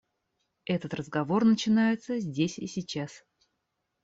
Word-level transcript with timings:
Этот 0.65 0.95
разговор 0.95 1.45
начинается 1.45 2.17
здесь 2.17 2.57
и 2.57 2.65
сейчас. 2.65 3.23